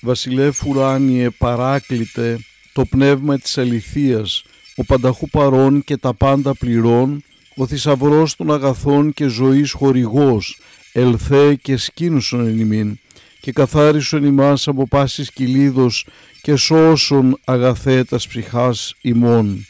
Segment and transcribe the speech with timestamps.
[0.00, 2.38] Βασιλεύ ουράνιε παράκλητε
[2.72, 4.44] το πνεύμα της αληθείας,
[4.76, 7.22] ο πανταχού παρών και τα πάντα πληρών,
[7.56, 10.58] ο θησαυρός των αγαθών και ζωής χορηγός,
[10.92, 12.98] ελθέ και σκήνουσον εν ημίν,
[13.40, 16.06] και καθάρισον ημάς από πάσης κυλίδος
[16.42, 19.66] και σώσον αγαθέ τας ψυχάς ημών.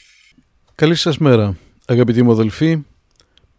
[0.75, 1.57] Καλή σας μέρα,
[1.87, 2.85] αγαπητοί μου αδελφοί.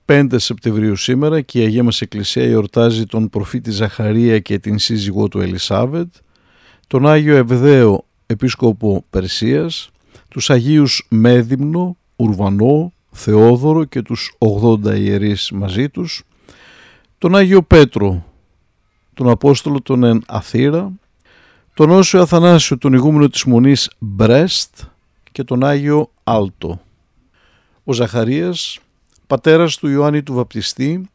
[0.06, 5.28] 5 Σεπτεμβρίου σήμερα και η Αγία μας Εκκλησία εορτάζει τον προφήτη Ζαχαρία και την σύζυγό
[5.28, 6.14] του Ελισάβετ
[6.90, 9.90] τον Άγιο Ευδαίο Επίσκοπο Περσίας,
[10.30, 16.24] τους Αγίους Μέδυμνο, Ουρβανό, Θεόδωρο και τους 80 ιερείς μαζί τους,
[17.18, 18.26] τον Άγιο Πέτρο,
[19.14, 20.92] τον Απόστολο τον Εν Αθήρα,
[21.74, 24.80] τον Όσιο Αθανάσιο, τον ηγούμενο της Μονής Μπρέστ
[25.32, 26.82] και τον Άγιο Άλτο.
[27.84, 28.80] Ο Ζαχαρίας,
[29.28, 31.10] πατέρας του Ιωάννη του Βαπτιστή,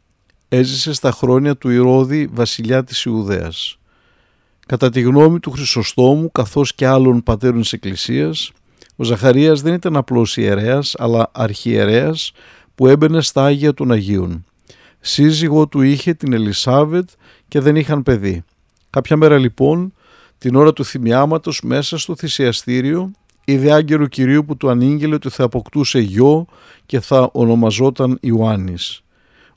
[0.49, 3.79] έζησε στα χρόνια του Ηρώδη βασιλιά της Ιουδαίας.
[4.67, 8.53] Κατά τη γνώμη του Χρυσοστόμου καθώς και άλλων πατέρων της Εκκλησίας,
[8.97, 12.33] ο Ζαχαρίας δεν ήταν απλός ιερέας αλλά αρχιερέας
[12.75, 14.45] που έμπαινε στα Άγια των Αγίων.
[15.01, 17.09] Σύζυγό του είχε την Ελισάβετ
[17.49, 18.45] και δεν είχαν παιδί.
[18.91, 19.95] Κάποια μέρα λοιπόν,
[20.39, 23.11] την ώρα του θυμιάματος μέσα στο θυσιαστήριο,
[23.45, 26.47] είδε άγγελο Κυρίου που του ανήγγειλε ότι θα αποκτούσε γιο
[26.87, 29.03] και θα ονομαζόταν Ιωάννης.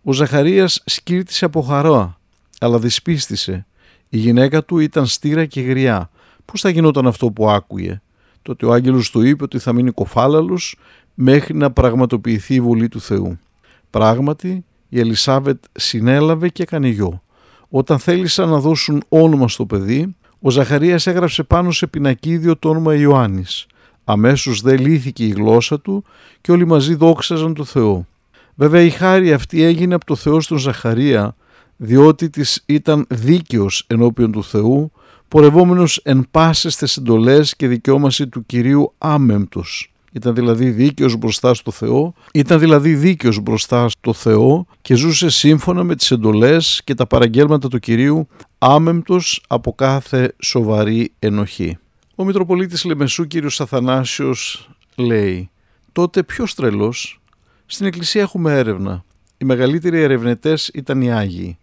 [0.04, 2.20] Ο Ζαχαρίας σκύρτησε από χαρά,
[2.60, 3.66] αλλά δυσπίστησε
[4.10, 6.10] η γυναίκα του ήταν στήρα και γριά.
[6.46, 8.02] Πώς θα γινόταν αυτό που άκουγε;
[8.42, 10.76] Τότε ο άγγελος του είπε ότι θα μείνει κοφάλαλος
[11.14, 13.40] μέχρι να πραγματοποιηθεί η βολή του Θεού.
[13.90, 17.22] Πράγματι, η Ελισάβετ συνέλαβε και έκανε γιο.
[17.70, 22.96] Όταν θέλησαν να δώσουν όνομα στο παιδί, ο Ζαχαρίας έγραψε πάνω σε πινακίδιο το όνομα
[22.96, 23.66] Ιωάννης.
[24.04, 26.04] Αμέσως δε λύθηκε η γλώσσα του
[26.42, 28.08] και όλοι μαζί δόξαζαν το Θεό.
[28.56, 31.36] Βέβαια η χάρη αυτή έγινε από το Θεό στον Ζαχαρία
[31.78, 34.92] διότι της ήταν δίκαιος ενώπιον του Θεού,
[35.28, 39.92] πορευόμενος εν πάσες τις εντολές και δικαιώμαση του Κυρίου άμεμπτος.
[40.12, 45.84] Ήταν δηλαδή δίκαιος μπροστά στο Θεό, ήταν δηλαδή δίκαιος μπροστά στο Θεό και ζούσε σύμφωνα
[45.84, 48.28] με τις εντολές και τα παραγγέλματα του Κυρίου
[48.58, 51.78] άμεμπτος από κάθε σοβαρή ενοχή.
[52.16, 55.50] Ο Μητροπολίτης Λεμεσού κύριος Αθανάσιος λέει
[55.92, 57.22] «Τότε ποιος τρελός,
[57.66, 59.04] στην Εκκλησία έχουμε έρευνα.
[59.38, 61.58] Οι μεγαλύτεροι ερευνητές ήταν οι Άγιοι.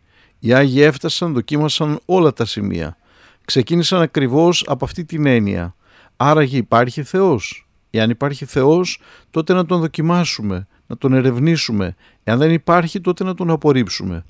[0.45, 2.97] Οι Άγιοι έφτασαν, δοκίμασαν όλα τα σημεία.
[3.45, 5.75] Ξεκίνησαν ακριβώς από αυτή την έννοια.
[6.17, 9.01] Άραγε υπάρχει Θεός; Εάν υπάρχει Θεός,
[9.31, 11.95] τότε να τον δοκιμάσουμε, να τον ερευνήσουμε.
[12.25, 14.25] Εάν δεν υπάρχει, τότε να τον απορρίψουμε.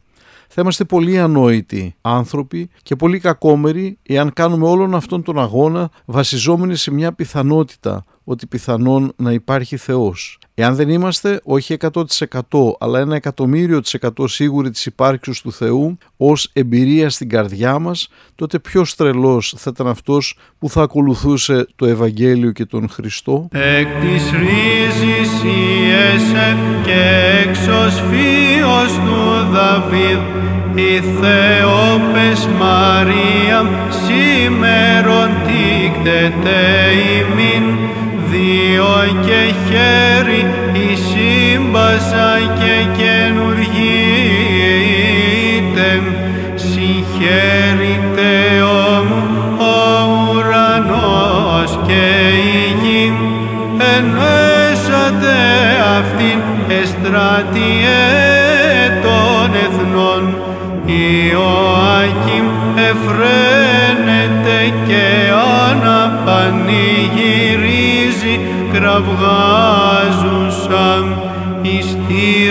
[0.49, 6.77] Θα είμαστε πολύ ανόητοι άνθρωποι και πολύ κακόμεροι εάν κάνουμε όλον αυτόν τον αγώνα βασιζόμενοι
[6.77, 10.39] σε μια πιθανότητα ότι πιθανόν να υπάρχει Θεός.
[10.55, 12.03] Εάν δεν είμαστε όχι 100%
[12.79, 18.09] αλλά ένα εκατομμύριο της εκατό σίγουροι της υπάρξης του Θεού ως εμπειρία στην καρδιά μας,
[18.35, 23.87] τότε ποιος τρελός θα ήταν αυτός που θα ακολουθούσε το Ευαγγέλιο και τον Χριστό; Εκ
[24.01, 25.31] της ρίζης
[26.85, 30.19] και εξωσφίος του Δαβίδ
[30.77, 36.61] η Θεόπες Μαρία σήμερον τίκτεται
[37.19, 37.65] ημίν
[38.35, 38.95] δύο
[39.27, 43.63] και χέρι η σύμπασα και καινουργείται.
[46.55, 48.33] Συγχαίρεται
[48.97, 49.23] όμου
[49.59, 49.73] ο
[50.33, 52.07] ουρανός και
[52.55, 53.07] η γη.
[53.97, 55.37] Ενέσατε
[55.99, 58.05] αυτήν εστρατιέ
[59.03, 60.25] των εθνών.
[60.87, 62.47] Ιωάκιμ
[62.89, 65.05] εφραίνεται και
[65.71, 66.94] αναπανηγυρίζει
[68.75, 71.05] κραυγάζουσαν
[71.63, 72.51] εις τη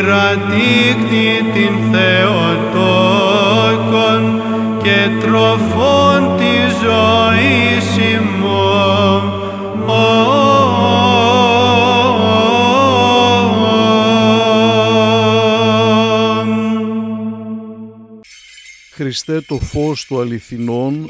[1.54, 4.22] την Θεοτόκον
[4.84, 9.22] και τροφών τη ζωής ημών.
[18.96, 21.10] Χριστέ το φως του αληθινών,